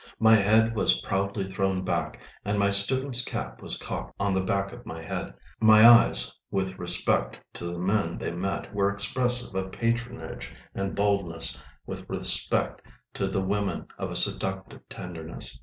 My 0.17 0.35
head 0.35 0.75
was 0.75 0.99
proudly 1.01 1.43
thrown 1.43 1.85
back, 1.85 2.19
and 2.43 2.57
my 2.57 2.71
student's 2.71 3.23
cap 3.23 3.61
was 3.61 3.77
cocked 3.77 4.15
on 4.19 4.33
the 4.33 4.41
back 4.41 4.71
of 4.71 4.83
my 4.83 4.99
head; 5.03 5.35
my 5.59 5.85
eyes 5.87 6.33
with 6.49 6.79
respect 6.79 7.39
to 7.53 7.67
the 7.71 7.77
men 7.77 8.17
they 8.17 8.31
met 8.31 8.73
were 8.73 8.91
expressive 8.91 9.53
of 9.53 9.71
patronage 9.71 10.51
and 10.73 10.95
boldness, 10.95 11.61
with 11.85 12.09
respect 12.09 12.81
to 13.13 13.27
the 13.27 13.41
women 13.43 13.89
of 13.99 14.09
a 14.09 14.15
seductive 14.15 14.81
tenderness. 14.89 15.59